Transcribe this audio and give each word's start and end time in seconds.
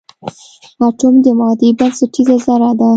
اټوم 0.87 1.15
د 1.23 1.27
مادې 1.39 1.69
بنسټیزه 1.79 2.35
ذره 2.45 2.71
ده. 2.79 2.89